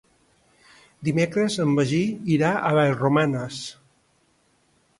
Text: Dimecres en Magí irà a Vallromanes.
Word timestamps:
Dimecres 1.09 1.57
en 1.65 1.75
Magí 1.81 2.01
irà 2.37 2.53
a 2.57 2.73
Vallromanes. 2.79 3.61